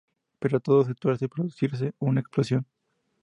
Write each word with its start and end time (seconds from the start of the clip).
Pero 0.39 0.59
todo 0.59 0.83
se 0.83 0.95
tuerce 0.95 1.25
al 1.25 1.29
producirse 1.29 1.93
una 1.99 2.21
explosión. 2.21 2.65